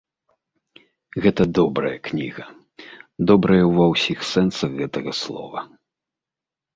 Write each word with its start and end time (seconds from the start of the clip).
Гэта 1.25 1.43
добрая 1.57 1.91
кніга, 2.07 2.45
добрая 3.33 3.59
ва 3.75 3.85
ўсіх 3.93 4.19
сэнсах 4.33 4.71
гэтага 4.81 5.11
слова. 5.21 5.59